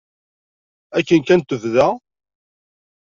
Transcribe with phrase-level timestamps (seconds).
[0.97, 1.87] Akken kan tebda.